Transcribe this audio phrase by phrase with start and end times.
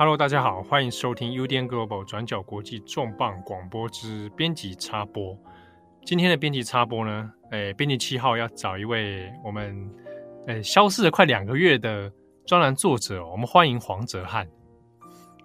[0.00, 5.36] Hello，大家好，欢迎收听 UDN Global 转角国际重磅广播之编辑插播。
[6.06, 9.90] 今天的编辑插播呢，诶，编辑七号要找一位我们
[10.46, 12.10] 诶消失了快两个月的
[12.46, 14.48] 专栏作者，我们欢迎黄哲翰。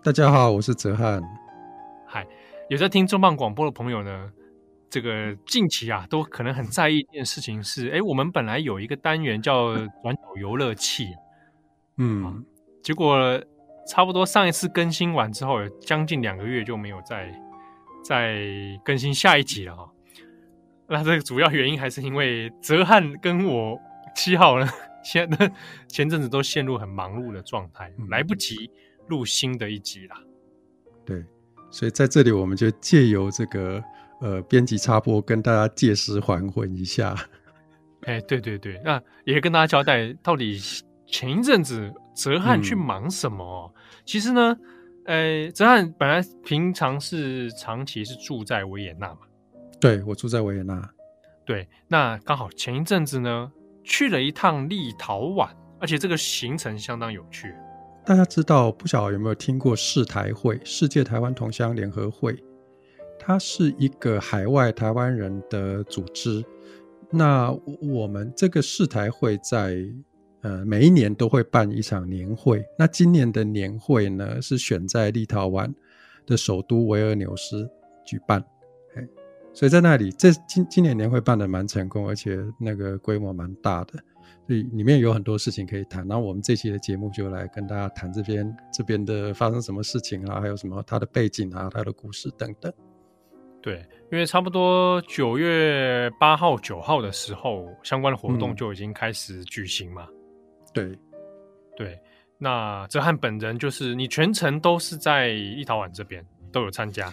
[0.02, 1.22] 大家好，我是哲翰。
[2.08, 2.26] 嗨，
[2.70, 4.32] 有在听重磅广播的朋友呢，
[4.90, 11.10] 这个近期啊，都可能很在意一件事情是，诶，我们本来有一个单元叫转角游乐器，
[11.98, 12.34] 嗯，啊，
[12.82, 13.20] 结果。
[13.88, 17.32] 差不多上一次更新完之后，有将近两个月就没有再
[18.04, 18.44] 再
[18.84, 19.92] 更新下一集了哈。
[20.88, 23.80] 那这个主要原因还是因为泽汉跟我
[24.16, 24.68] 七号呢，
[25.04, 25.52] 现在
[25.88, 28.70] 前阵子都陷入很忙碌的状态，嗯、来不及
[29.08, 30.18] 录新的一集啦。
[31.06, 31.24] 对，
[31.70, 33.84] 所以在这里我们就借由这个
[34.22, 37.16] 呃编辑插播跟大家借尸还魂一下。
[38.02, 40.60] 哎，对对对，那也跟大家交代到底。
[41.18, 43.74] 前一阵子，哲翰去忙什么？
[43.74, 44.58] 嗯、其实呢，
[45.06, 49.20] 呃，哲翰本来平常是长期是住在维也纳嘛。
[49.80, 50.90] 对，我住在维也纳。
[51.46, 53.50] 对，那刚好前一阵子呢，
[53.82, 55.48] 去了一趟立陶宛，
[55.80, 57.56] 而且这个行程相当有趣。
[58.06, 62.38] 大家知道，不晓得有没有听过世台会（世界台湾同乡联合会）？
[63.18, 66.44] 它是一个海外台湾人的组织。
[67.10, 69.78] 那我们这个世台会在。
[70.46, 72.64] 呃，每一年都会办一场年会。
[72.78, 75.74] 那今年的年会呢，是选在立陶宛
[76.28, 77.68] 的首都维尔纽斯
[78.06, 78.40] 举办。
[78.96, 79.04] 哎，
[79.56, 83.94] 所以在那里，这今今年年会办得蛮成功，而且那个规模蛮大的，
[84.46, 86.08] 所以里面有很多事情可以谈。
[86.08, 92.72] 那我们这期的节目就来跟大家谈这边这边的发生什么事情啊，还有什么它的背景啊，它的故事等等。
[93.64, 100.06] 对，因为差不多九月八号、九号的时候，相关的活动就已经开始举行嘛。
[100.08, 100.16] 嗯
[100.76, 100.92] 对，
[101.78, 102.00] 对，
[102.38, 107.12] 那哲翰本人就是你全程都是在立陶宛这边都有参加。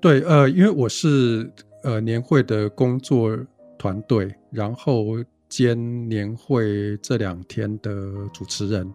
[0.00, 1.50] 对，呃，因为我是
[1.84, 3.38] 呃年会的工作
[3.78, 5.04] 团队，然后
[5.48, 7.90] 兼年会这两天的
[8.34, 8.92] 主持人。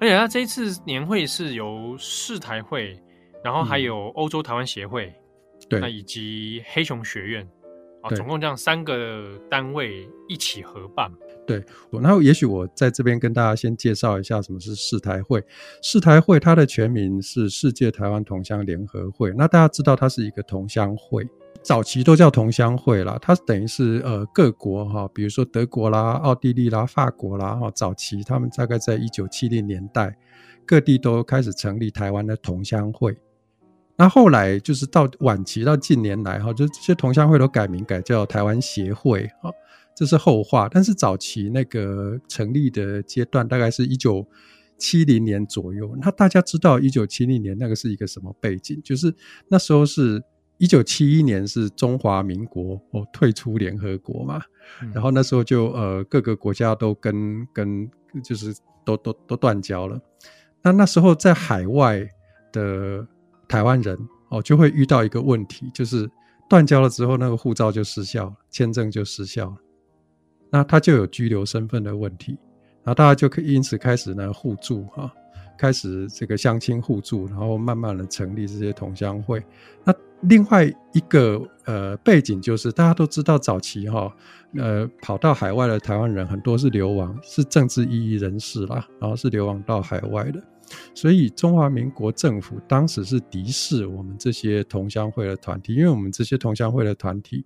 [0.00, 2.98] 而且他这一次年会是由世台会，
[3.44, 5.12] 然后还有欧洲台湾协会，
[5.68, 7.46] 对、以及黑熊学院
[8.00, 11.12] 啊，总共这样三个单位一起合办。
[11.50, 11.64] 对，
[12.00, 15.44] 然后也许我在这边跟大家先介绍一下什么是世台会。
[15.82, 19.32] 世台会它的全名是世界台湾同乡联合会。
[19.36, 21.28] 那大家知道它是一个同乡会，
[21.60, 23.18] 早期都叫同乡会啦。
[23.20, 30.16] 它等于是呃各国哈，比如说德国啦、奥地利啦、法国啦哈，早期他们大概在一九七零年代，
[30.64, 33.18] 各地都开始成立台湾的同乡会。
[33.96, 39.50] 那后来就是到晚期到近年来哈，就这些同乡会都改名改叫台湾协会哈。
[39.94, 44.26] 这是后话，但是早期那个成立的阶段大概是一九
[44.78, 45.94] 七零年左右。
[46.00, 48.80] 那大家知道一九七零年那个是一个什么背景？
[48.82, 49.14] 就是
[49.48, 50.22] 那时候是
[50.56, 54.40] 一九七一年是中华民国哦退出联合国嘛，
[54.82, 57.90] 嗯、然后那时候就呃各个国家都跟跟
[58.24, 60.00] 就是都都都断交了。
[60.62, 62.06] 那那时候在海外
[62.52, 63.06] 的
[63.48, 63.98] 台湾人
[64.30, 66.10] 哦就会遇到一个问题，就是
[66.48, 69.56] 断交了之后那个护照就失效了，签证就失效了。
[70.50, 72.32] 那他就有居留身份的问题，
[72.82, 75.10] 然后大家就可以因此开始呢互助哈，
[75.56, 79.40] 开始这个相亲互助，然后慢慢的成立这些同乡会。
[79.84, 84.12] 那另外一个呃背景就是大家都知道早期哈，
[84.56, 90.42] 呃跑到海外的台湾人很多是流亡，是政治异议人士啦，然后是流亡到海外的，
[90.94, 97.44] 所以中华民国政府当时是敌视我们这些同乡会的团体，因为我们这些同乡会的团体，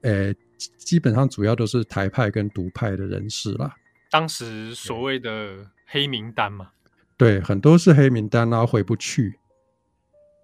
[0.00, 0.34] 呃。
[0.78, 3.74] 基本上主要都是台派跟独派的人士啦。
[4.10, 6.70] 当时所谓的黑名单嘛，
[7.16, 9.34] 对，很多是黑名单，然后回不去。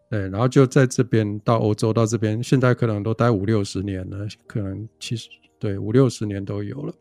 [0.09, 6.95] 对，然后就在这边到欧洲到这边，现在可能都待五六十年了，可能其实对五六十年都有了。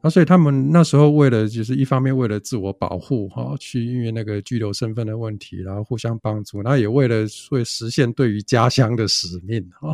[0.00, 9.92] 那所以他们那时候为了就是一方面为了自我保护哈，去因为那个居留身份的问题，然后互相帮助，然后也为了会实现对于家乡的使命哈。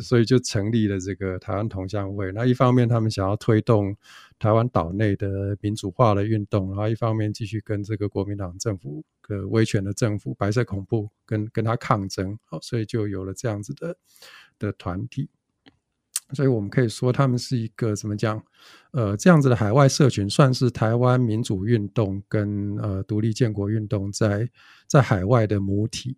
[0.00, 2.30] 所以就成立了这个台湾同乡会。
[2.32, 3.96] 那一方面，他们想要推动
[4.38, 12.38] 台湾岛内的民主化的运动，然后一方面继续跟这个国民党政府、个威权的政府、白色恐怖跟跟他抗争。
[12.44, 13.96] 好，所以就有了这样子的
[14.58, 15.28] 的团体。
[16.32, 18.40] 所以我们可以说，他们是一个怎么讲？
[18.92, 24.48] 呃，这样子的海外社群，算是台湾民主运动跟呃独立建国运动在
[24.86, 26.16] 在海外的母体。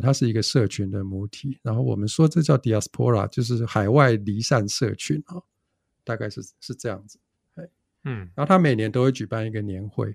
[0.00, 5.36] 它是一个社群的母体，然后我们说这叫 diaspora，就是海外离散社群啊，
[6.04, 7.18] 大概是是这样子。
[8.04, 10.14] 嗯，然后他每年都会举办一个年会，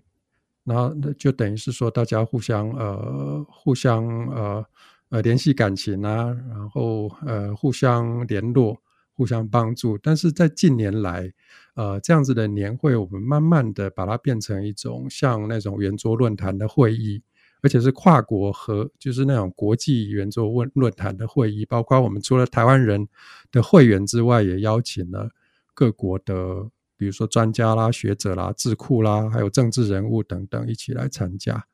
[0.64, 4.66] 然后就等于是说大家互相呃互相呃
[5.10, 8.82] 呃联系感情啊，然后呃互相联络、
[9.14, 9.98] 互相帮助。
[9.98, 11.32] 但是在近年来，
[11.76, 17.22] 呃这样子的年会，我们慢慢的把它变成一种像那种圆桌论坛的会议，
[17.64, 23.08] 而且是跨国和就是那种国际圆桌论论坛的会议，包括我们除了台湾人
[23.52, 25.32] 的会员之外，也邀请了
[25.74, 26.70] 各国的。
[26.96, 31.68] 比如说专家啦、学者啦、智库啦，还有政治人物等等一起来参加，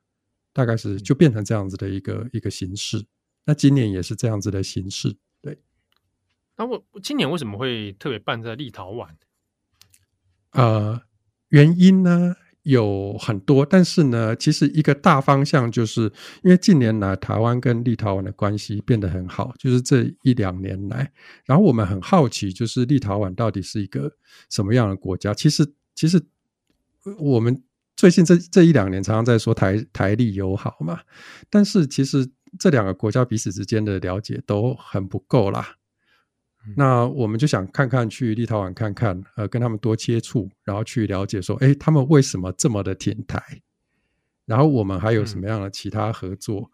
[0.52, 3.06] 大概是就变成这样子的一个一个形式。
[3.44, 5.60] 那今年也是这样子的形式，对。
[6.56, 9.08] 那我今年为什么会特别办在立陶宛？
[10.52, 11.00] 呃，
[11.50, 12.34] 原因呢？
[12.70, 16.02] 有很多，但是呢，其实一个大方向就是，
[16.42, 21.10] 因为近年来台湾跟立陶宛的关系变得很好，就是这一两年来，
[21.44, 24.10] 然后我们很好奇，就是立陶宛到底是一个
[24.48, 25.34] 什么样的国家？
[25.34, 26.22] 其实，其实
[27.18, 27.62] 我们
[27.96, 31.00] 最近这这一两年常常在说台台立友好嘛，
[31.50, 35.76] 但是其实这两个国家彼此之间的了解都很不够啦。
[36.76, 43.42] 那我们就想看看去立陶宛看看，呃，跟他们多接触，然后去了解说，哎，他们为什么这么的挺台？
[44.46, 46.70] 然后我们还有什么样的其他合作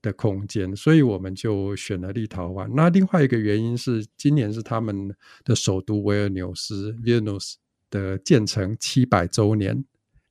[0.00, 0.70] 的空间？
[0.70, 2.66] 嗯、所以我们就选了立陶宛。
[2.74, 7.54] 那另外一个原因是，今年是他们的首都维尔纽斯 （Vilnius）
[7.90, 9.84] 的建成七百周年，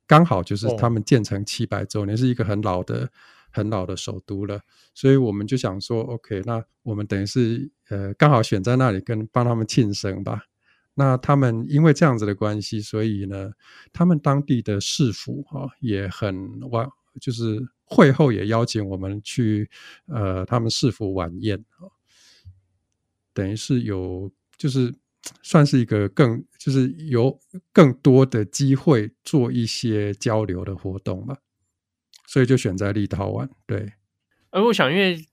[0.06, 3.10] 刚好就是他们建成七百周年，哦、是一个很老的。
[3.54, 4.60] 很老的首都了，
[4.94, 10.42] 所以我们就想说，OK，那我们等于是呃刚好选在那里跟帮他们庆生吧。
[10.96, 13.52] 那他们因为这样子的关系，所以呢，
[13.92, 16.88] 他们当地的市府哈、哦、也很晚，
[17.20, 19.70] 就是会后也邀请我们去
[20.06, 21.92] 呃他们市府晚宴啊、哦，
[23.32, 24.92] 等于是有就是
[25.42, 27.38] 算是一个更就是有
[27.72, 31.38] 更多的机会做一些交流的活动吧。
[32.26, 33.92] 所以就选在立陶宛，对。
[34.50, 35.24] 而我想，因为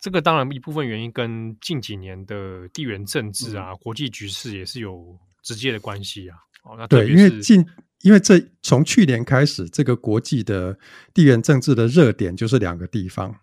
[0.00, 6.36] 这个当然一部分原因跟近几年的地缘政治啊、嗯、国际局势也是有直接的关系啊。
[6.64, 7.64] 哦，那对，因为近，
[8.00, 10.78] 因为这从去年开始，这个国际的
[11.12, 13.34] 地缘政治的热点就是两个地方，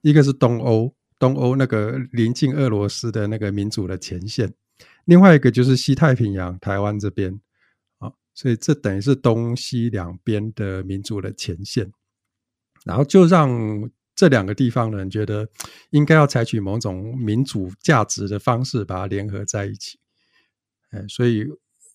[0.00, 4.54] 一个是东欧，东欧那个临近俄罗斯的那个民主的前线，
[5.04, 7.40] 另外一个就是西太平洋台湾这边
[7.98, 11.92] 啊，所以这等于是东西两边的民主的前线。
[12.88, 13.48] 然后就让
[14.14, 15.46] 这两个地方的人觉得
[15.90, 19.98] 应该要采取某种民主价值的方式把它联合在一起，
[20.90, 21.46] 哎，所以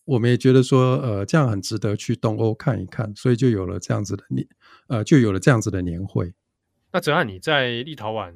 [0.06, 4.48] 我们也觉得说，呃，这样很值得去东欧看一看，所以就有了这样子的年，
[4.88, 6.31] 呃，就有了这样子的年会。
[6.92, 8.36] 那哲瀚，你在立陶宛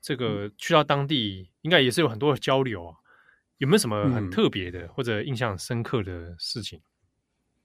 [0.00, 2.94] 这个去到当地，应该也是有很多的交流啊，
[3.58, 6.80] 有没有什么很特别的或者印象深刻的事情？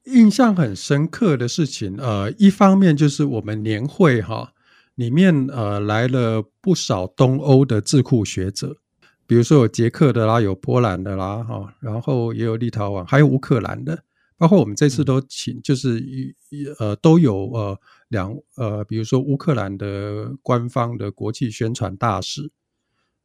[0.08, 4.54] 印象很深刻的事情，呃，一方面就是我们年会哈
[4.96, 8.78] 里面呃来了不少东欧的智库学者，
[9.26, 14.04] 比如说有捷克的啦，有波兰的啦，哈，然后也有立陶宛，还有乌克兰的，
[14.38, 16.34] 包括我们这次都请，就是一
[16.80, 22.50] 呃都有呃两呃，比如说乌克兰的官方的国际宣传大使，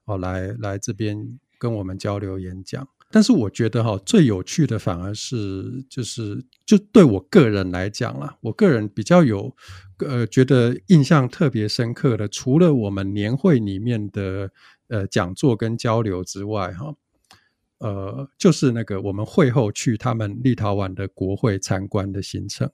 [0.05, 2.89] 哦，来来这边跟我们交流演讲。
[3.13, 9.55] 但是我觉得哈，最有趣的反而是就是就对我个人来讲啦，我个人比较有
[9.99, 14.51] 呃觉得印象特别深刻的，除了我们年会里面的
[14.89, 16.95] 呃讲座跟交流之外，哈，
[17.79, 22.71] 呃，就是那个我们会后去他们立陶宛的国会参观的行程，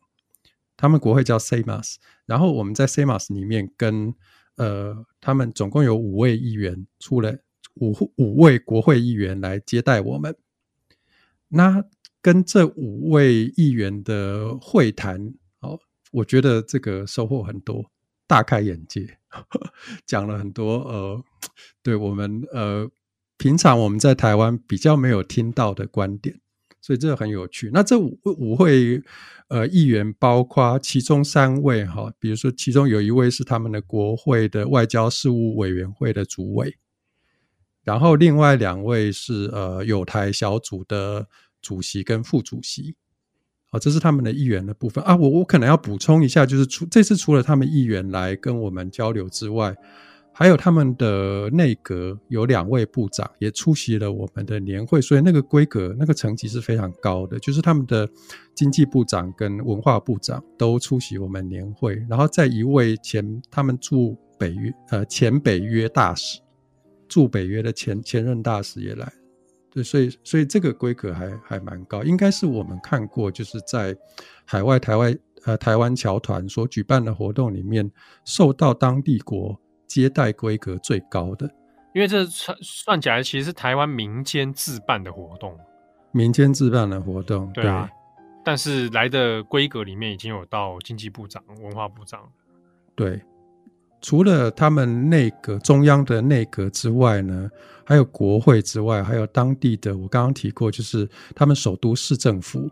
[0.77, 1.97] 他们国会叫 Seimas，
[2.27, 4.15] 然后我们在 Seimas 里面跟
[4.57, 7.41] 呃他们总共有五位议员出来。
[7.81, 10.37] 五五位国会议员来接待我们，
[11.49, 11.85] 那
[12.21, 15.79] 跟这五位议员的会谈，哦，
[16.11, 17.91] 我觉得这个收获很多，
[18.27, 19.19] 大开眼界，
[20.05, 21.23] 讲了很多呃，
[21.83, 22.91] 对我们呃
[23.37, 26.41] 平常我们在台湾比较没有听到的观点，
[26.81, 27.71] 所以这个很有趣。
[27.73, 29.01] 那这五五位
[29.49, 36.77] 呃议员，包括其中三位哈、比如说其中有一位是他们的国会的外交事务委员会的主委。
[37.89, 41.27] 然后另外两位是呃友台小组的
[41.63, 42.95] 主席跟副主席，
[43.71, 45.17] 好，这是他们的议员的部分啊。
[45.17, 49.75] 我我可能要补充一下，就是除这次除了他们议员来跟我们交流之外，
[50.35, 57.39] 还有他们的内阁有两位部长也出席了我们的年会，所以那个规格那个层级是非常高的。
[57.39, 58.07] 就是他们的
[58.55, 66.39] 经济部长跟文化部长都出席我们年会，然后再一位前他们驻北约呃前北约大使。
[67.09, 69.13] 驻北约的前前任大使也来，
[69.71, 73.97] 对，所以所以这个规格还还蛮高，应该是我们看过就是在
[74.45, 77.91] 海外台湾呃台湾侨团所举办的活动里面，
[78.25, 81.51] 受到当地国接待规格最高的。
[81.95, 85.59] 因为这算算起来，其实是台湾民间自办的活动，
[86.13, 87.89] 民间自办的活动，对啊。
[88.45, 92.21] 但是来的规格里面已经有到经济部长、文化部长。
[92.95, 93.21] 对，
[94.01, 97.51] 除了他们内阁中央的内阁之外呢，
[97.85, 102.71] 还有国会之外，还有当地的，我刚刚提过，就是他们首都市政府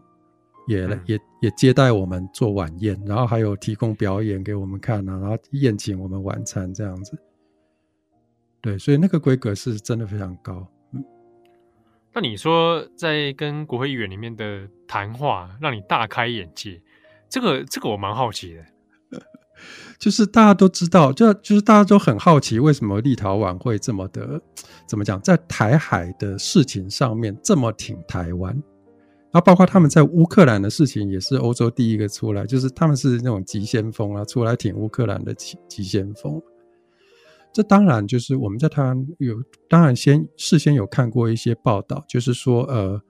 [0.69, 7.19] 也、嗯、也也接待我们做晚宴，然后还有提供表演给我们看啊，然后宴请我们晚餐这样子。
[8.61, 10.67] 对，所以那个规格是真的非常高。
[10.93, 11.05] 嗯，
[12.13, 16.81] 那你说在跟国会议员里面的谈话，让你大开眼界，
[17.29, 18.65] 这个这个我蛮好奇的。
[19.99, 24.41] 就是大家都知道，就就是大家都很好奇，为什么立陶宛会这么的
[24.87, 36.41] 怎么讲，在台海的事情上面这么挺台湾，然后包括他们在乌克兰的事情，也是欧洲第一个出来，就是他们是那种急先锋啊，出来挺乌克兰的急急先锋。
[37.53, 39.35] 这当然就是我们在台湾有，
[39.67, 43.01] 当然先事先有看过一些报道，就是说，呃，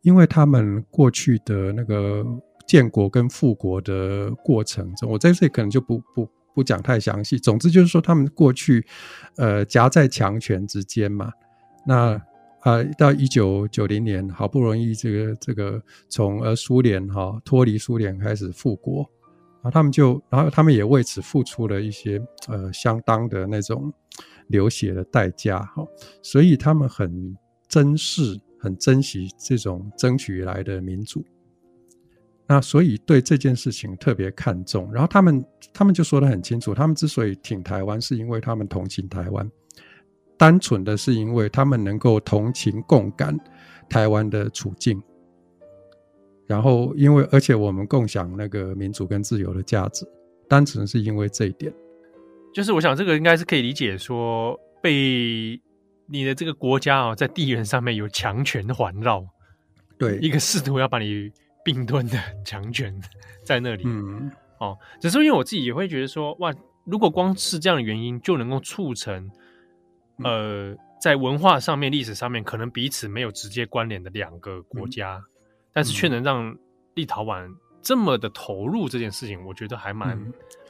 [0.00, 2.24] 因为他们过去的那个
[2.66, 7.38] 建国跟复国的过程中，我在这里可能就不不不讲太详细。
[7.38, 8.84] 总之就是说，他们过去
[9.36, 11.30] 呃夹在强权之间嘛，
[11.86, 12.12] 那
[12.60, 19.08] 啊、呃、到一九九零年，好不容易这个这个从呃苏联哈脱离苏联开始复国。
[19.62, 23.92] 然后他们就，然后他们也为此付出了一些呃相当的那种
[24.48, 25.86] 流血的代价哈，
[26.20, 27.36] 所以他们很
[27.68, 31.24] 珍视、很珍惜这种争取来的民主。
[32.52, 34.92] 那所以对这件事情特别看重。
[34.92, 35.42] 然后他们
[35.72, 39.50] 他们就说得很清楚，他们之所以挺台湾，是因为他们同情台湾，
[40.36, 43.34] 单纯的是因为他们能够同情共感
[43.88, 45.02] 台湾的处境。
[46.46, 50.06] 然后，因为而且我们共享那个民主跟自由的价值，
[50.46, 51.72] 单纯是因为这一点。
[52.52, 55.58] 就是我想，这个应该是可以理解说，被
[56.06, 59.26] 你的这个国家啊，在地缘上面有强权环绕，
[59.96, 61.32] 对，一个试图要把你
[61.64, 62.94] 并吞的强权
[63.44, 63.84] 在那里。
[63.86, 66.52] 嗯，哦，只是因为我自己也会觉得说，哇，
[66.84, 69.30] 如果光是这样的原因就能够促成，
[70.24, 75.16] 呃，在文化上面、历史上面可能彼此没有直接关联的两个国家。
[75.16, 75.24] 嗯
[75.74, 76.54] 但是却能让
[76.92, 77.50] 立陶宛
[77.80, 80.18] 这么的投入这件事情，我觉得还蛮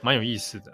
[0.00, 0.72] 蛮、嗯、有意思的。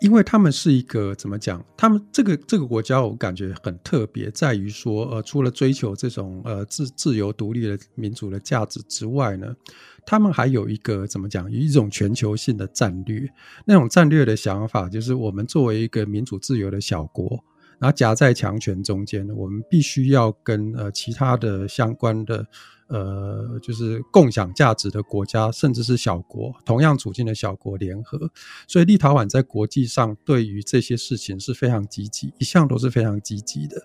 [0.00, 1.64] 因为他们是一个怎么讲？
[1.76, 9.56] 他们这个这个国家，我感觉很特别，在于说，呃，除了追求这种呃自自由独立的民主的价值之外呢，
[10.04, 11.50] 他们还有一个怎么讲？
[11.50, 13.26] 有一种全球性的战略。
[13.64, 17.42] 那种战略的想法，就是我们作为一个民主自由的小国，
[17.78, 22.46] 然后夹在强权中间，我们必须要跟呃其他的相关的。
[22.88, 28.30] 呃，就是共享价值的国家，甚至是小国，同样处境的小国联合，
[28.68, 33.76] 所以立陶宛在国际上对于这些事情是非常积极，一向都是非常积极的。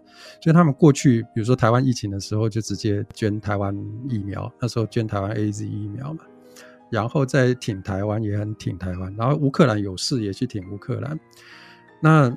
[0.42, 3.76] 所以他们过去，比如说台湾疫情的时候，就直接捐台湾
[4.08, 6.20] 疫苗，那时候捐台湾 AZ 疫苗嘛，
[6.90, 11.20] 然后再挺台湾也很挺台湾，然后乌克兰有事也去挺乌克兰，
[12.02, 12.32] 那。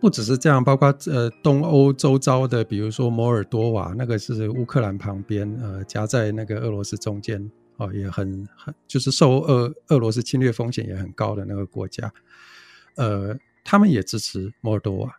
[0.00, 12.12] 不只是这样，包括呃东欧周遭的，比如说摩尔多瓦，那个是乌克兰旁边，呃夹在那个俄罗斯中间，哦也很很就是受俄俄罗斯侵略风险也很高的那个国家，
[12.96, 15.14] 呃他们也支持摩尔多瓦，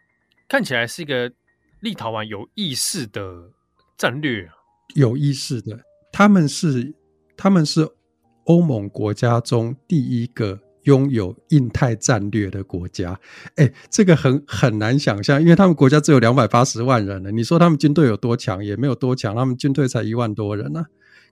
[0.47, 1.31] 看起来是一个
[1.79, 3.51] 立陶宛有意识的
[3.97, 4.49] 战略，
[4.95, 5.79] 有意识的，
[6.11, 6.93] 他们是
[7.35, 7.89] 他们是
[8.45, 10.59] 欧盟国家中第一个。
[10.85, 13.19] 拥有印太战略的国家，
[13.55, 17.31] 哎，这个很很难想象，因为他们国家只有两百八十万人呢。
[17.31, 20.85] 你说他们军队有多强，也没有多强，他们军队才一万多人呢、啊。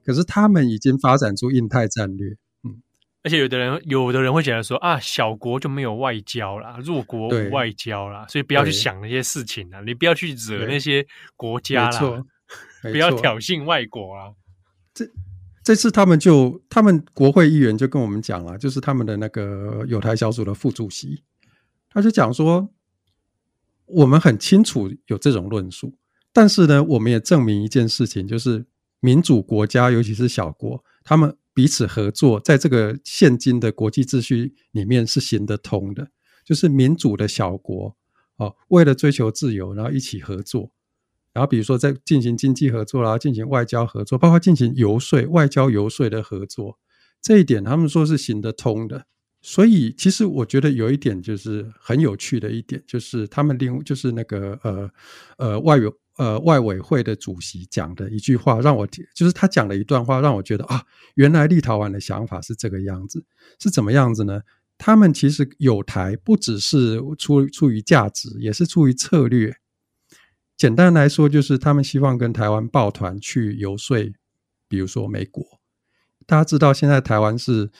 [0.04, 2.28] 可是他们已经发展出印太战略，
[2.62, 2.82] 嗯，
[3.22, 11.06] 而且有的人有的人会觉得说啊，小国就没有外交啦，弱国无外交啦，所以不要去想那些事情啦，你不要去惹那些
[11.36, 12.24] 国家啦，
[12.82, 14.32] 不要挑衅外国啊，
[14.92, 15.08] 这。
[15.64, 21.22] 这次他们就，他们国会议员就跟我们讲了，就是他们的那个友台小组的副主席，
[21.88, 22.68] 他就讲说，
[23.86, 25.96] 我们很清楚有这种论述，
[26.34, 28.66] 但是呢，我们也证明一件事情，就是
[29.00, 36.08] 民主国家，尤其是小国，他们彼此合作，在这个现今的国际秩序里面是行得通的，
[36.44, 37.96] 就是民主的小国，
[38.36, 40.70] 哦，为了追求自由，然后一起合作。
[41.34, 46.78] 然后，比如说，在进行经济合作啦，进行外交合作，包括进行游说、外交游说的合作，
[47.20, 49.06] 这一点他们说是行得通的。
[49.42, 54.90] 所以，其实我觉得有一点就是很有趣的一点，就是他们另就是那个呃
[55.36, 55.76] 呃外
[56.16, 60.84] 呃外委会的主席讲的一句话，让我就是他讲了一段话，让我觉得啊，
[61.16, 63.24] 原来立陶宛的想法是这个样子，
[63.58, 64.40] 是怎么样子呢？
[64.78, 69.56] 他们其实有台不只是出出于价值，也是出于策略。
[70.56, 73.98] 简单来说，就是他们希望跟台湾抱团去游说，
[74.68, 75.44] 比如说美国。
[76.26, 77.70] 大家知道，现在台湾是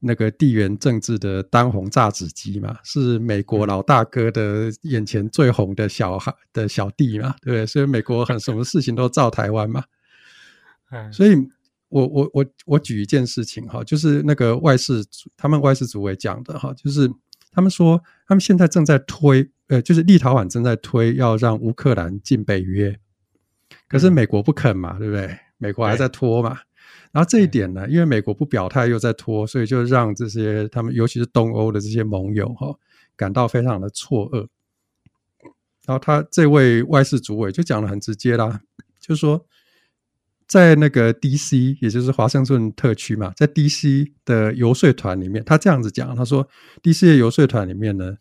[0.00, 7.66] 那个地缘政治的当红炸子鸡嘛，是美国老大哥的眼前最红的小孩的小弟嘛，对不对？
[7.66, 9.84] 所以美国很什么事情都照台湾嘛。
[11.12, 11.36] 所以
[11.88, 15.04] 我我我我举一件事情哈，就是那个外事
[15.36, 17.08] 他们外事组委讲的哈，就是
[17.52, 19.50] 他们说他们现在正在推。
[19.74, 22.96] 呃，就是立陶宛正在推要让乌克兰进北约，
[23.88, 25.36] 可是美国不肯嘛，对不对？
[25.58, 26.60] 美国还在拖嘛。
[27.10, 32.72] 然后这一点呢，因为美国不表态又在拖，所以就让这些他们，尤其是东欧的这些盟友哈，
[33.16, 34.46] 感到非常的错愕。
[35.86, 38.60] 然后他这位外事主委就讲的很直接啦，
[39.00, 39.44] 就是说，
[40.46, 46.48] 在那个 DC，也就是华盛顿特区嘛，在 DC 的游说团里面，他这样子讲，他说
[46.82, 48.16] ，DC 的游说团里面呢。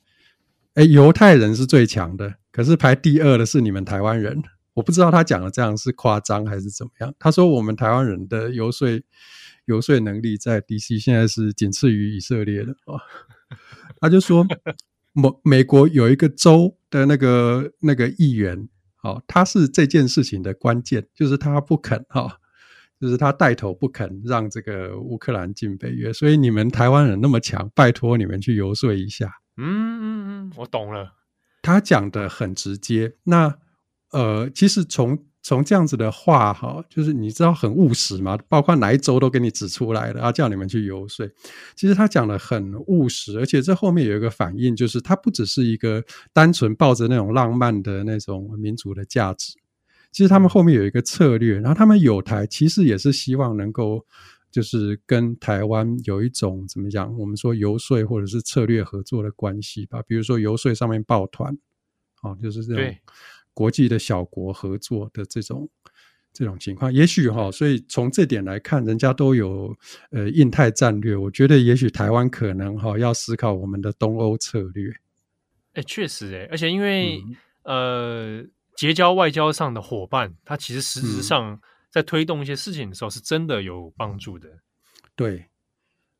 [0.75, 4.42] 哎，犹太人是最强的，可是排第二的是你们台湾人。
[4.74, 7.13] 我不知道他讲的这样是夸张还是怎么样。
[7.20, 8.88] 他说我们台湾人的游说
[9.65, 12.98] 游说能力在 DC 现在是仅次于以色列的啊。
[14.01, 14.44] 他就说
[15.12, 18.68] 美美国有一个州的那个那个议员，
[19.03, 22.39] 哦，他是这件事情的关键，就是他不肯哈，
[23.00, 29.32] 就是他带头不肯让这个乌克兰进北约，所以你们台湾人那么强，拜托你们去游说一下。
[29.57, 31.13] 嗯嗯嗯，我懂了。
[31.62, 33.15] 他讲的很直接。
[33.24, 33.55] 那
[34.12, 41.27] 呃，其实从从这样子的话哈，就是你知道很务实嘛，包括哪一周都给你指出来了，要叫你们去游说。
[41.75, 49.53] 其实他讲的很务实，而且这后面有一个反应，就是他不只是一个单纯抱着那种浪漫的那种民族的价值，
[50.12, 54.05] 其实他们后面有一个策略，然后他们有台其实也是希望能够。
[54.53, 57.11] 就是跟台湾有一种怎么讲？
[57.18, 60.00] 我们说游说或者是策略合作的关系吧。
[60.07, 61.57] 比如说游说上面抱团，
[62.22, 62.96] 啊，就是这种
[63.51, 65.68] 国际的小国合作的这种
[66.31, 66.94] 这种情况。
[66.94, 69.75] 也许哈，所以从这点来看，人家都有
[70.11, 71.16] 呃印太战略。
[71.16, 74.94] 我觉得也许台湾可能哈要思考我们的东欧策略。
[75.74, 77.20] 哎，确实哎，而且因为、
[77.63, 78.46] 嗯、呃
[78.77, 81.59] 结交外交上的伙伴，他其实实质上、嗯。
[81.94, 84.50] 在推动一些事情的时候，是真的有帮助的。
[85.16, 85.46] 对，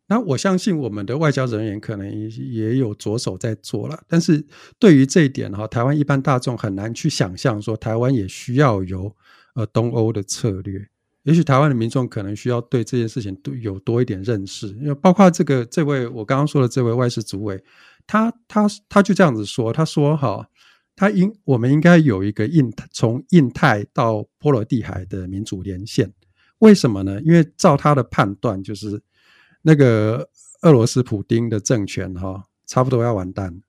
[0.06, 4.04] 那我相信我们的外交人员可能也有着手在做了。
[4.08, 4.46] 但是
[4.78, 9.16] 对于这一点哈，台湾一般大众很难去想象说，台湾也需要有
[9.56, 10.88] 呃东欧的策略。
[11.24, 17.64] 也许台湾的民众可能需要对这件事情都有多一点认识，因为包括这个这位我刚刚说的这位外事主委，
[18.06, 20.48] 他他他就这样子说，他说哈。
[20.95, 26.13] 他应我们应该有一个印从印太到波罗的海的民主连线，
[26.60, 27.19] 为什么呢？
[27.21, 29.01] 因为照他的判断，就是
[29.63, 30.29] 那个
[30.62, 33.62] 俄罗斯普丁的政权哈，差不多要完蛋。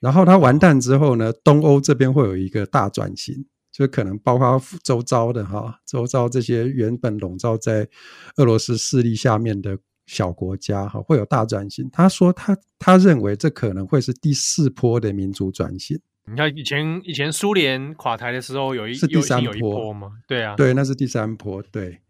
[0.00, 7.88] 然后他完蛋之后呢，东欧这边会有一个大转型，就可能包括周遭的哈，周遭这些原本笼罩在
[8.36, 11.88] 俄罗斯势力下面的小国家哈，会有大转型。
[11.90, 16.00] 他说他他认为这可能会是第四波的民主转型。
[16.28, 20.12] 你看以前以前苏联垮台的时候，有一是第三波，有一波吗？
[20.26, 21.62] 对啊，对，那是第三波。
[21.70, 22.00] 对，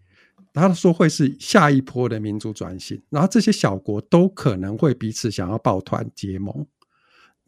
[0.55, 6.67] 他说会是下一波的民主转型，然后这些小国都可能会彼此想要抱团结盟。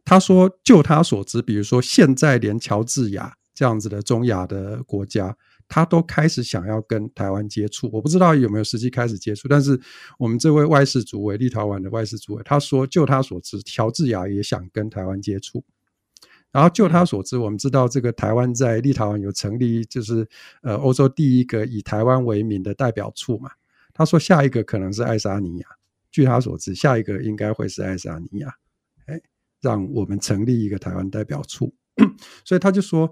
[0.05, 5.35] 他说，就他所知，比如说现在连乔治亚这样子的中亚的国家，
[5.69, 7.89] 他都开始想要跟台湾接触。
[7.93, 9.81] 我不知道有没有实际开始接触，但是
[10.19, 15.65] 我们这位外事主委，立陶宛的外事主委，他说，就他所知，乔治亚也想跟台湾接触。
[16.59, 20.29] 然后就他所知，我们知道这个台湾在立陶宛有成立，就是
[20.61, 23.49] 呃欧洲第一个以台湾为名的代表处嘛。
[23.95, 25.69] 他说下一个可能是爱沙尼亚，
[26.11, 28.53] 据他所知，下一个应该会是爱沙尼亚。
[29.07, 29.21] 哎，
[29.61, 31.73] 让我们成立一个台湾代表处，
[32.45, 33.09] 所以他就说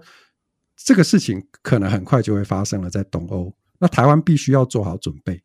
[0.75, 3.55] 这个事情可能很快就会发生了，在东欧。
[3.79, 5.41] 那台湾必须要做好准备，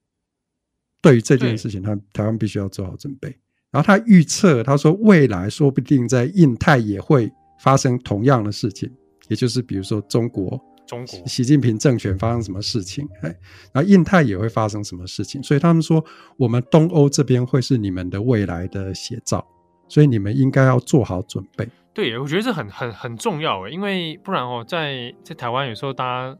[1.00, 3.38] 对于这件事情，他台湾必须要做好准备。
[3.70, 7.32] 然后他预测，他说未来说不定在印太也会。
[7.62, 8.90] 发生同样的事情，
[9.28, 11.26] 也就是比如说中国，中国。
[11.28, 13.28] 习近平政权发生什么事情，哎，
[13.72, 16.04] 然后印太也会发生什么事情，所以他们说
[16.36, 19.46] 我们东欧这边会是你们的未来的写照，
[19.86, 21.68] 所以你们应该要做好准备。
[21.94, 26.36] 对，我觉得这很很很重要诶，因为不然哦，在在台湾有时候大家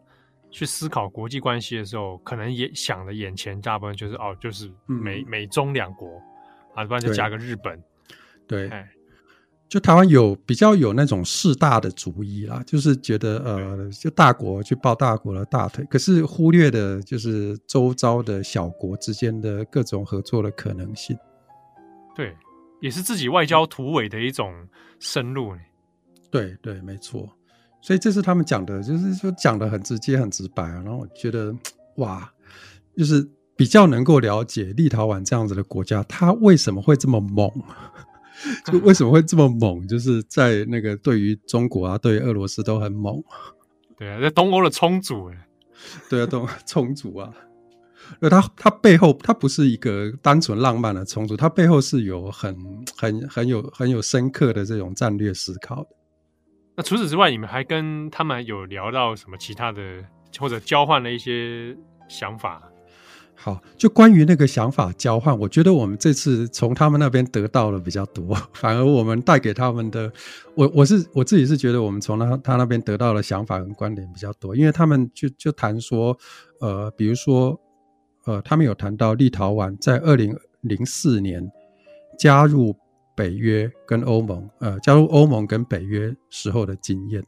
[0.50, 6.20] 去思考国际关系的时候，可能也想的眼前大部分就是哦，就是美、嗯、美中两国
[6.74, 7.80] 啊，不然就加个日本，
[8.48, 8.68] 对。
[9.72, 21.16] 就台湾有比较有那种势大的主义啦，就是觉得呃，就大国去抱大国的大腿，可是忽略的就是周遭的小国之间的各种合作的可能性。
[22.14, 22.37] 对，
[22.82, 24.52] 也是自己外交突围的一种
[24.98, 25.54] 深入。
[26.30, 27.26] 对对，没错。
[27.80, 30.82] 所以这是他们讲的，就是说讲的很直接、很直白啊。
[30.85, 31.50] 然后我觉得
[31.96, 32.30] 哇，
[32.94, 37.50] 就是比较能够了解立陶宛这样子的国家，它为什么会这么猛。
[38.66, 39.87] 就为什么会这么猛？
[39.87, 43.22] 就是在那个对于中国啊，对于俄罗斯都很猛。
[43.96, 45.46] 对啊，在东欧的冲突，哎，
[46.11, 47.33] 对啊，东 冲突啊。
[48.20, 52.57] 那它它背后，它不是一个单纯浪漫的冲突，它背后是有很
[52.96, 55.88] 很很有很有深刻的这种战略思考的。
[56.76, 60.05] 那除此之外，你们还跟他们有聊到什么其他的，
[60.38, 61.76] 或者交换了一些
[62.09, 62.62] 想法？
[63.44, 70.12] 好，就关于那个想法交换，我觉得我们这次从他们那边得到的比较多， 反而我们带给他们的，
[70.55, 76.16] 我我是我自己是觉得我们从他他那边得到的想法跟观点比较多，因为他们就就谈说，
[76.61, 77.61] 呃，比如说，
[78.26, 81.50] 呃，他们有谈到立陶宛在二零零四年
[82.16, 82.76] 加入
[83.16, 87.20] 北约跟欧盟，呃，加入欧盟跟北约时候的经验，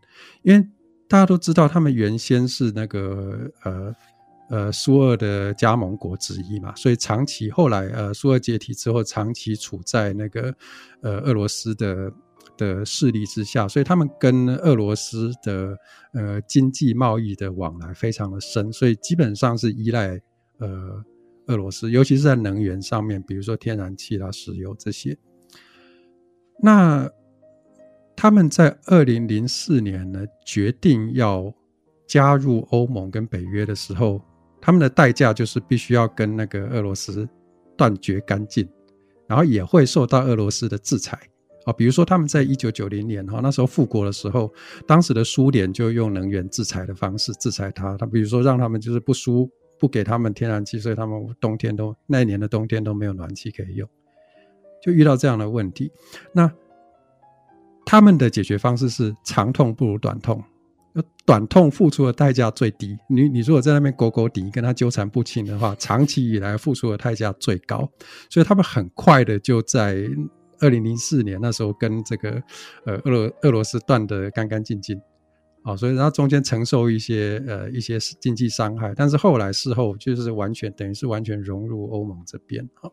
[0.44, 0.64] 因为
[1.08, 3.92] 大家都知道他们原先是那个呃。
[4.50, 10.54] 呃，苏俄的加盟国之一嘛，所以长期后来，呃，苏俄解体之后，长期处在那个
[11.00, 12.12] 呃俄罗斯的
[12.58, 15.74] 的势力之下，所以他们跟俄罗斯的
[16.12, 20.20] 呃经济贸易的往来非常的深，所以基本上是依赖
[20.58, 21.02] 呃
[21.46, 25.16] 俄罗斯，尤其是在能源上面，比如说天然气啦、石油这些。
[26.62, 27.10] 那
[28.14, 31.50] 他们在二零零四年呢，决定要
[32.06, 34.20] 加入欧盟跟北约的时候。
[34.64, 37.28] 他们的代价就是必须要跟那个俄罗斯
[37.76, 38.66] 断绝干净，
[39.26, 41.20] 然后也会受到俄罗斯的制裁
[41.66, 41.72] 啊。
[41.74, 44.50] 比如说，他们在一九九零年哈那时候复国的时候，
[44.86, 47.94] 当时的苏联就用能源制裁的方式制裁他。
[47.98, 49.46] 他比如说让他们就是不输
[49.78, 53.86] 不给他们天然气，所以他们冬天都那一年的冬天都没有暖气可以用，
[54.82, 55.92] 就遇到这样的问题。
[56.32, 56.50] 那
[57.84, 60.42] 他们的解决方式是长痛不如短痛。
[61.26, 67.90] 短痛付出的代价最低，你你如果在那边狗狗底，跟他纠缠不清的话，长期以来付出的代价最高。
[68.30, 70.06] 所以他们很快的就在
[70.60, 72.42] 二零零四年那时候跟这个
[72.84, 75.00] 呃俄罗俄罗斯断得干干净净，
[75.62, 82.90] 啊，所以然后中间承受一些呃一些经济伤害，但是后来事后就是完全等于是完全融入欧盟这边啊，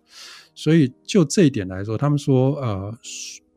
[0.56, 2.98] 所以就这一点来说，他们说呃。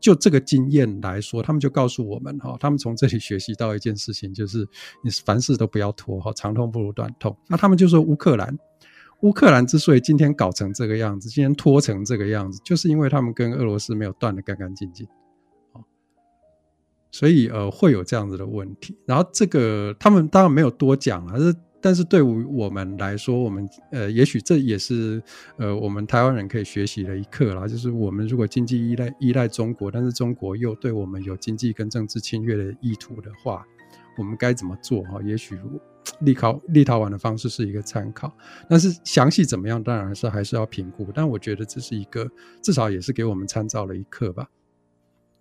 [0.04, 4.68] 就这个经验来说，他们就告诉我们哈，他们从这里学习到一件事情，就是
[5.02, 7.34] 你凡事都不要拖哈，长痛不如短痛。
[7.48, 8.54] 那他们就说乌克兰，
[9.22, 15.08] 乌克兰之所以今天搞成这个样子，今天拖成这个样子，就是因为他们跟俄罗斯没有断得干干净净，
[17.10, 18.94] 所以呃会有这样子的问题。
[19.06, 21.56] 然后这个他们当然没有多讲了，是。
[21.84, 25.22] 但是对于我们来说，我们呃，也许这也是
[25.58, 27.68] 呃，我们台湾人可以学习的一课啦。
[27.68, 33.66] 就是我们如果经济依赖依赖中国，但是中国又对我们有经济跟政治侵略的意图的话，
[34.16, 35.02] 我们该怎么做？
[35.02, 35.58] 哈，也许
[36.20, 38.34] 立陶立陶宛的方式是一个参考，
[38.66, 41.10] 但是详细怎么样，当然是还是要评估。
[41.14, 42.26] 但我觉得这是一个
[42.62, 44.48] 至少也是给我们参照的一课吧。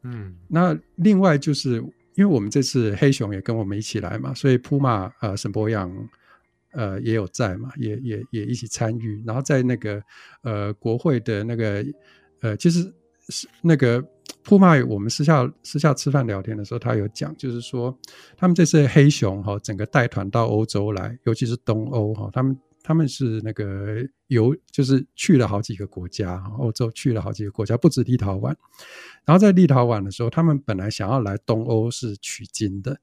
[0.02, 1.76] 嗯，那另外就是
[2.16, 5.90] 因为我们这次黑熊也跟我们一起来嘛，所以普马呃沈博洋。
[6.74, 10.02] 呃，也有在嘛，也也也一起参与，然后在那个
[10.42, 11.86] 呃国会的那个
[12.42, 12.82] 呃，其实
[13.30, 14.04] 是那个
[14.44, 17.98] 铺麦，我们私下私下吃饭聊天的时候，他有讲，就是说
[18.36, 28.48] 他们这次黑熊哈，整个带团到欧洲来，尤其是东欧哈，他们他们是那个游，就是去了好几个国家，欧洲去了好几个国家，不止立陶宛。
[29.26, 33.00] 然后在立陶宛的时候，他们本来想要来东欧是取经的。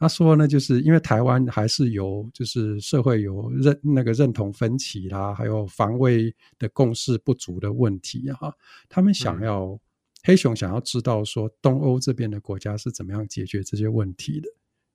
[0.00, 8.50] 他说呢，就是因为台湾还是有，就是社会有认那个认同分歧啦，还有防卫的共识不足的问题哈。
[8.88, 9.80] 他们想要、嗯、
[10.24, 14.48] 黑熊想要知道说东欧这边的国家是怎么样解决这些问题的，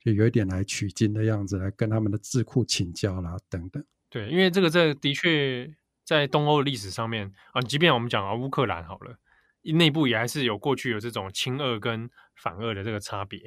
[0.04, 3.86] 就有一点来取经的样子，来跟他们的智库请教啦等等。
[4.10, 5.72] 对，因为这个这的确
[6.04, 9.20] 在东欧的历史上面啊，即便我们讲到乌克兰好了，
[9.62, 13.40] 内部也还是有过去有这种亲俄跟反俄的这个差别。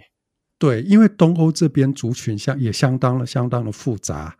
[0.58, 4.36] 对，因为东欧这边族群相也相当的相当的复杂，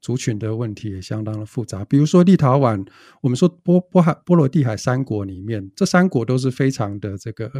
[0.00, 1.84] 族群的问题也相当的复杂。
[1.84, 2.86] 比如说立陶宛，
[3.20, 7.52] 我们说波波海波罗的海三国里面，这三国都是非常的这个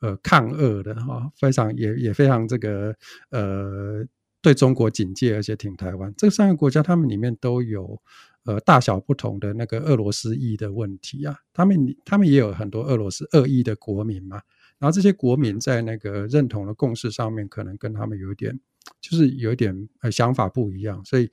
[0.00, 2.92] 呃抗俄的哈，非常也也非常这个
[3.30, 4.04] 呃
[4.40, 6.12] 对中国警戒，而且挺台湾。
[6.16, 7.96] 这三个国家他们里面都有
[8.44, 14.40] 呃大小不同的那个俄罗斯裔的问题啊，他们他们也有很多俄罗斯恶意的国民嘛。
[14.82, 18.58] 然后这些国民在那个认同的共识上面，可能跟他们有一点，
[19.00, 21.30] 就是有一点呃想法不一样，所以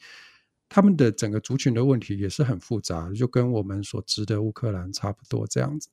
[0.69, 5.89] 他们的整个族群的问题也是很复杂，就跟我们所知的乌克兰差不多这样子。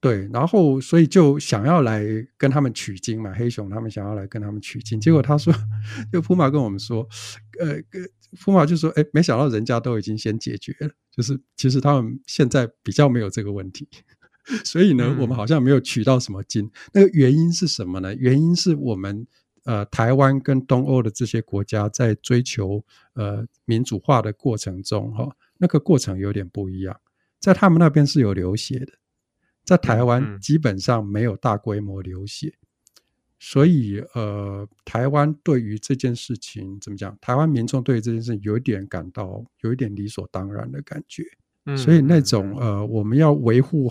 [0.00, 2.02] 对，然后所以就想要来
[2.38, 5.52] 跟他们取经嘛，黑熊他们想要来跟他们取经，结果他说，
[6.10, 7.06] 就普马跟我们说，
[7.60, 7.76] 呃，
[8.40, 13.86] 普马就说，哎，没想到人家都已经先解决了，就是其实他们现在比较没有这个问题。
[14.64, 16.70] 所以呢，我们好像没有取到什么经。
[16.92, 18.14] 那个原因是什么呢？
[18.14, 19.26] 原因是我们
[19.64, 27.00] 呃，台湾跟东欧的这些国家在追求呃民主化的过程中，哈，那个过程有点不一样。
[27.40, 28.92] 在他们那边是有流血的，
[29.64, 32.52] 在台湾基本上没有大规模流血。
[33.38, 37.16] 所以呃，台湾对于这件事情怎么讲？
[37.22, 41.24] 台湾民众对于这件事情有一点感到有一点理所当然的感觉。
[41.74, 43.90] 所以那种呃，我们要维护。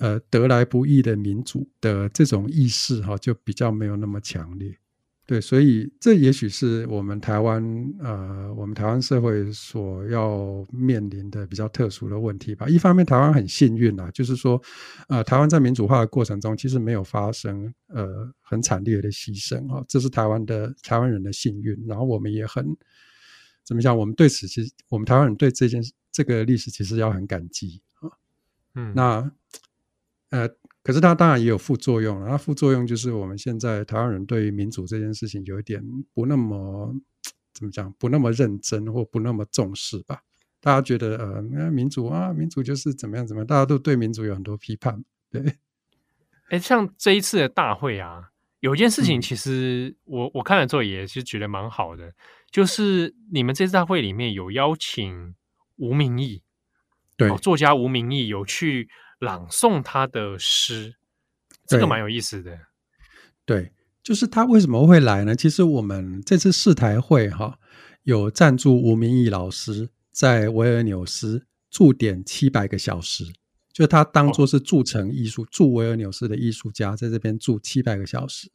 [0.00, 4.76] 呃，得来不易的民主的这种意识哈，就比较没有那么强烈，
[5.26, 7.62] 对，所以这也许是我们台湾
[8.00, 12.68] 呃，我们台湾社会所要面临的比较特殊的问题吧。
[12.68, 14.60] 一方面，台湾很幸运啊，就是说，
[15.08, 21.82] 呃，台湾在民主化的过程中，其实没有发生呃很惨烈的牺牲啊，这是台湾的台湾人的幸运。
[21.86, 22.76] 然后我们也很
[23.64, 23.96] 怎么讲？
[23.96, 28.10] 我们对此其实，我们台湾人对这件这个历史其实要很感激啊。
[28.74, 29.32] 嗯，那。
[30.30, 30.48] 呃，
[30.82, 35.80] 可是它当然也有副作用，它副作用就是我们现在台湾人对于民主这件事情有一点
[36.12, 36.92] 不那么
[37.52, 40.22] 怎么讲，不那么认真或不那么重视吧？
[40.60, 45.04] 大家觉得呃，民主啊，民主就是怎么样怎么样，大家都对民主有很多批判。
[45.30, 45.56] 对，
[46.48, 52.12] 哎，像这一次的大会啊，有一件事情其实我、嗯、我看了之后也是觉得蛮好的，
[52.50, 55.34] 就是你们这次大会里面有邀请
[55.76, 56.42] 吴明义，
[57.16, 58.88] 对，哦、作家吴明义有去。
[59.20, 60.96] 朗诵他的诗，
[61.66, 62.58] 这个蛮有意思的。
[63.44, 63.72] 对，
[64.02, 65.36] 就是他为什么会来呢？
[65.36, 67.58] 其实我们这次世台会哈
[68.02, 73.24] 有赞助吴明义老师在维尔纽斯驻点七百个小时，
[73.72, 78.50] 就他当做是驻城艺术驻维尔纽斯的艺术家，在这边住七百个小时，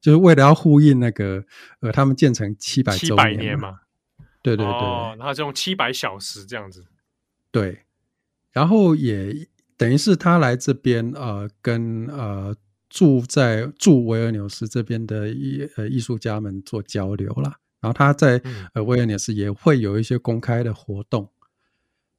[0.00, 1.44] 就是为了要呼应那个
[1.80, 3.80] 呃他们建成七百周年嘛。
[4.42, 6.84] 对对对，哦，然后就用七百小时这样子。
[7.50, 7.84] 对，
[8.52, 9.48] 然后也。
[9.76, 12.54] 等于是他来这边，呃，跟呃
[12.88, 17.58] 住在住维尔纽斯这边的艺呃艺术家们做交流啦。
[17.80, 18.40] 然后他在
[18.72, 21.30] 呃维尔纽斯也会有一些公开的活动。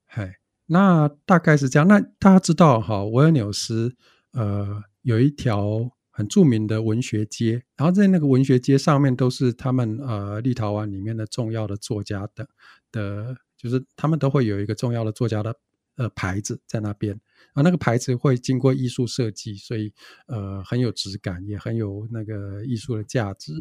[0.06, 0.34] 嘿，
[0.68, 1.88] 那大概是这样。
[1.88, 3.96] 那大家知道哈，维尔纽斯
[4.34, 12.48] 呃有一条很著名的文学街，然后在那个文学街上面都是他们呃立陶宛里面的重要的作家的
[12.92, 15.56] 的，就是他们都会有一个重要的作家的
[15.96, 17.20] 呃牌子在那边。
[17.54, 19.94] 啊，那个牌子会经过艺术设计，所以
[20.28, 23.54] 呃很有质感，也很有那个艺术的价值。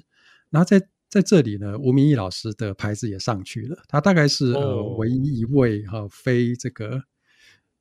[0.51, 3.83] 然后在在这里呢，吴明义老师的牌子也上去了。
[3.89, 7.05] 他大概是呃唯一一位哈、呃、非这个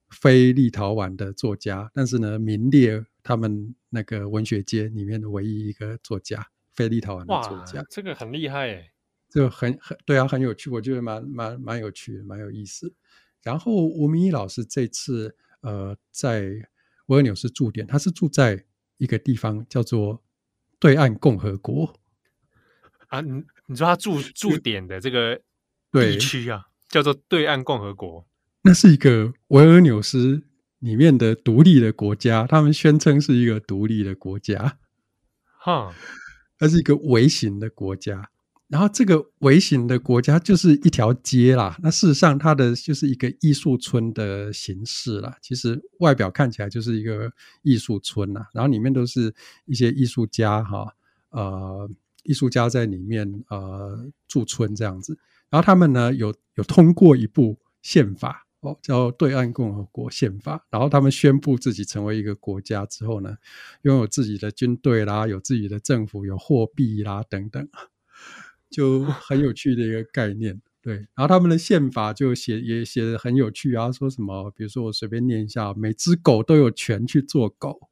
[0.09, 7.83] 非立陶宛的作家，但是呢名列他们那个文学界里面的唯一一个作家，非立陶宛的作家。
[7.89, 8.91] 这个很厉害诶，
[9.29, 12.93] 这个很很对啊，很有趣，我觉得蛮蛮蛮有趣的，蛮有意思。
[13.43, 15.35] 然后吴明义老师这次。
[15.65, 16.41] 呃，在
[17.05, 18.65] 维尔纽斯驻点，他是住在
[18.97, 20.21] 一个地方叫做
[20.77, 21.97] 对岸共和国
[23.07, 23.21] 啊。
[23.21, 25.39] 你你说他驻驻点的这个
[25.89, 28.27] 地区啊，叫做对岸共和国，
[28.63, 30.43] 那是一个维尔纽斯
[30.79, 34.79] 里面的独立的国家，他们宣称是一个独立的国家，
[35.61, 35.95] 哈，
[36.59, 38.31] 它是一个微型的国家。
[38.73, 45.37] 然后这个微型的国家就是一条街啦，那事实上它的就是一个艺术村的形式啦。
[45.43, 47.31] 其实外表看起来就是一个
[47.61, 49.31] 艺术村呐，然后里面都是
[49.65, 50.91] 一些艺术家哈，
[51.29, 51.87] 呃，
[52.23, 55.15] 艺术家在里面呃驻村这样子。
[55.51, 60.57] 然后他们呢有有通过一部宪法哦，叫《对岸共和国宪法》。
[60.71, 63.37] 然后他们宣布自己成为一个国家之后呢，
[63.83, 67.69] 拥有自己的军队啦，有自己的政府，有货币啦等等。
[68.73, 70.95] 就很有趣的一个概念，对。
[70.95, 74.51] 然后他们的宪法就写也写的很有趣啊，说什么？
[74.57, 77.89] 比如说我随便念一下，每只狗都有权去做狗，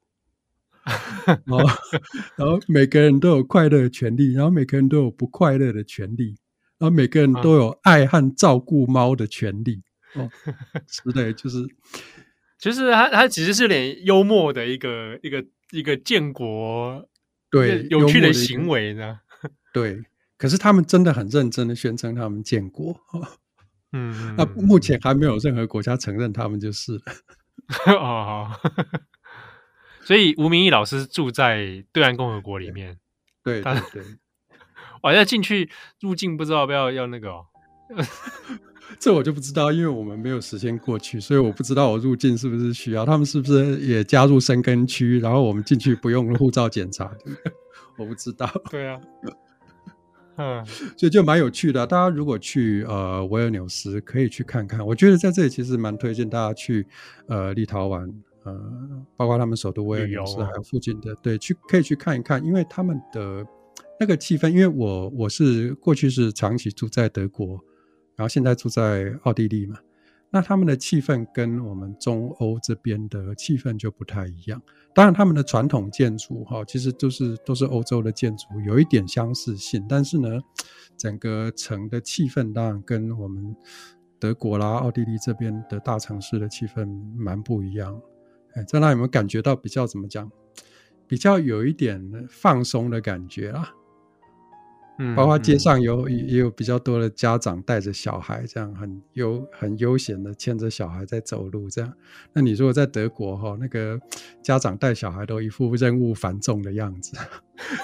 [1.46, 1.60] 然后
[2.36, 6.38] 然后每个人都有快乐的权利，然后每个人都有不快乐的权利，
[6.80, 9.84] 然后每个人都有爱和照顾猫的权利。
[10.16, 10.30] 哦，
[10.90, 11.66] 是的，就是
[12.60, 17.08] 就是他他其实是有点幽默的一个一个一个建国
[17.50, 19.20] 对有趣的行为呢，
[19.72, 20.04] 对。
[20.42, 23.00] 可是他们真的很认真的宣称他们建国，
[23.94, 27.02] 嗯，那 目前还没有任何国家承认他们就是了。
[27.94, 28.50] 哦，
[30.00, 32.98] 所 所以吴明义老师住在对岸共和国里面，
[33.44, 34.04] 对对对，
[35.04, 37.46] 我要进去入境，不知道要不要要那个哦。
[39.00, 43.06] 这我就不知道，因为我们没有时间过去，所以我不知道我入境是不是需要。
[43.06, 47.12] 他们是不是也加入申根区，然后我们进去不用护照检查？
[48.00, 48.52] 我不知道。
[48.72, 49.00] 对啊，
[50.38, 50.66] 嗯，
[50.98, 51.86] 所以就蛮有趣的。
[51.86, 54.86] 大家如果去呃维尔纽斯，可以去看看。
[54.86, 56.86] 我觉得在这里其实蛮推荐大家去
[57.28, 58.12] 呃立陶宛，
[58.44, 58.60] 呃，
[59.16, 63.46] 包括他们首都维尔纽斯还有附近的，对，去可以去看一看，因为他们的
[64.00, 64.50] 那个气氛。
[64.50, 67.60] 因为我我是过去是长期住在德国。
[68.18, 69.80] 然后现在住在奥地利嘛，
[70.34, 74.62] 那他们的气氛跟我们中欧这边的气氛就不太一样。
[74.96, 79.86] 当然，他们的传统建筑哈，其实都是都是欧洲的建筑，有一点相似性。
[79.90, 80.40] 但是呢，
[80.98, 83.56] 整个城的气氛当然跟我们
[84.20, 88.02] 德国啦、奥地利这边的大城市的气氛蛮不一样。
[88.54, 90.32] 哎，在那有没有感觉到比较怎么讲？
[91.08, 93.52] 比较有一点放松的感觉
[94.98, 95.16] 啊？
[95.16, 101.92] 包括街上有、嗯、也有比较多的家长带着小孩，这样很悠很悠闲的牵着小孩在走路，这样。
[102.34, 104.00] 那你如果在德国哈，那个
[104.42, 107.18] 家长带小孩都一副任务繁重的样子，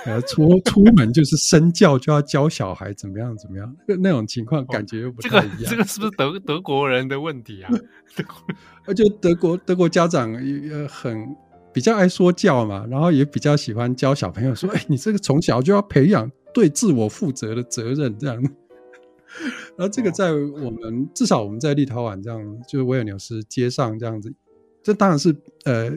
[0.05, 5.57] 呃，出出门就是身教就要教小孩怎么样怎么样，那那种情况感觉又不太一样。
[5.65, 7.71] 这个这个是不是德德国人的问题啊？
[8.15, 8.35] 德国，
[8.85, 11.35] 而且德国德国家长呃很
[11.73, 16.31] 比较爱说教嘛，然后也比较喜欢教小朋友说，哎，你这个从小就要培养。
[16.57, 18.41] 对自我负责的责任，这样。
[19.77, 24.33] 然后这个在我们、哦、至少我们在立陶宛这样，就是维尔纽斯街上这样子，
[24.81, 25.91] 这当然是呃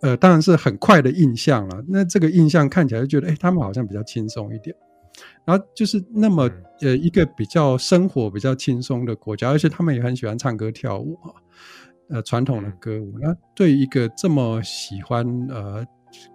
[0.00, 1.84] 呃，当然是很快的印象了。
[1.86, 4.74] 那这个印象看起来就觉得，哎，他们好像比较轻松一点。
[5.44, 11.28] 然后就是那么呃一个比较生活比较轻松的国家，而且他们也很喜欢唱歌跳舞啊，
[12.08, 13.12] 呃，传统的歌舞。
[13.20, 15.86] 那对一个这么喜欢呃。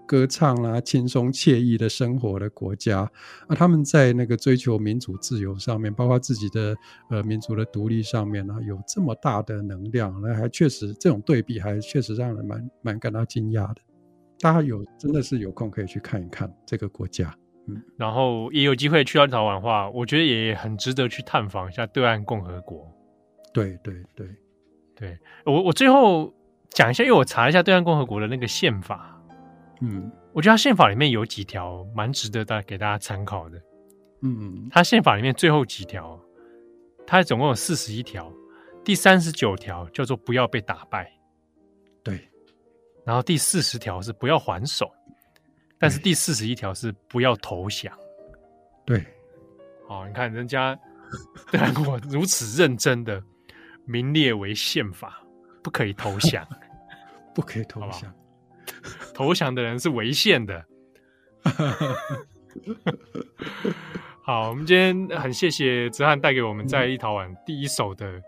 [0.05, 2.99] 歌唱啊，轻松惬意的生活的国家
[3.47, 6.75] 啊，他们在那个追求民主自由上面，包括自己的
[7.09, 13.81] 呃民族的独立上面呢，有这么大的能量，那还确实这种对比，还确实让人蛮蛮感到惊讶的。
[14.39, 17.33] 大家有真的是有空可以去看一看这个国家，
[17.67, 22.85] 嗯，然后也有机会去到立陶宛的话，我觉得也很值得去探访一下对岸共和国。
[23.53, 24.27] 对对对
[24.95, 26.33] 对，我我最后
[26.69, 29.12] 讲一下，因为我查一下对岸共和国的那个宪法。
[29.81, 33.61] 嗯，我觉得他宪法里面有几条蛮值得大给大家参考的。
[34.21, 36.19] 嗯，他宪法里面最后几条，
[37.05, 38.31] 他总共有四十一条，
[38.83, 41.11] 第三十九条叫做不要被打败，
[42.01, 42.29] 对。
[43.05, 44.89] 然后第四十条是不要还手，
[45.77, 47.93] 但是第四十一条是不要投降。
[48.85, 49.05] 对，
[49.89, 50.79] 好，你看人家
[51.51, 53.21] 对岸共和国如此认真的
[53.83, 55.21] 名列为宪法，
[55.61, 56.47] 不可以投降，
[57.35, 58.13] 不可以投降。
[59.13, 60.65] 投降的人是违宪的。
[64.21, 68.21] 好，我们今天很谢谢哲翰带给我们在立陶宛第一手的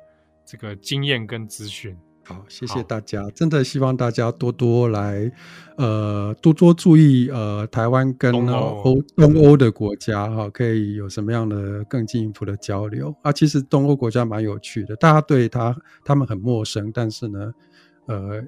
[0.45, 1.95] 这个经验跟资讯。
[2.26, 5.32] 好，谢谢大家，真的希望大家多多来，
[5.78, 13.32] 呃，多多注意，呃，台湾跟欧东欧的国家哈，可以有什么样的更进一步的交流啊？
[13.32, 17.54] 其实东欧国家蛮有趣的，大家对他他们很陌生，但是呢，
[18.08, 18.43] 呃。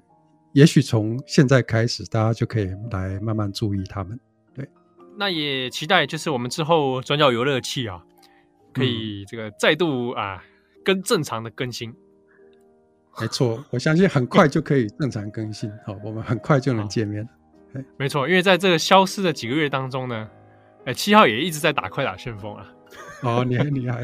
[0.58, 4.20] 也许从现在开始，大家就可以来慢慢注意他们。
[4.56, 4.68] 对，
[5.16, 8.02] 那也期待就是我们之后转角游乐器啊，
[8.74, 10.44] 可以这个再度啊
[10.84, 11.94] 跟正常的更新。
[13.22, 15.72] 没错，我相信很快就可以正常更新。
[15.86, 17.30] 好，我们很快就能见面。
[17.96, 20.28] 没错，因为在这个消失的几个月当中呢，
[20.86, 22.66] 哎，七号也一直在打快打旋风啊。
[23.22, 24.04] 哦，你还你还，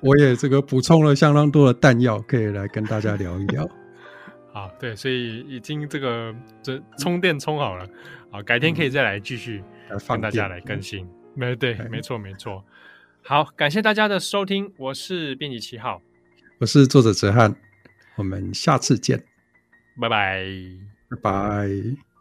[0.00, 3.64] 我也这个补充了相当多的弹药，可以来跟大家聊一聊。
[4.52, 7.88] 好，对，所以已经这个这充电充好了，
[8.30, 9.64] 好，改天可以再来继续
[10.06, 11.08] 跟大家来更新。
[11.34, 12.62] 没、嗯、对，没错没错。
[13.22, 16.02] 好，感谢大家的收听，我是编辑七号，
[16.58, 17.56] 我是作者哲翰，
[18.16, 19.24] 我们下次见，
[19.98, 20.44] 拜拜，
[21.08, 22.11] 拜拜。